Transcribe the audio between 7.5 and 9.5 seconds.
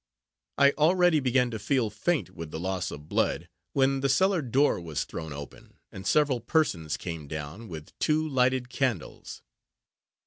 with two lighted candles.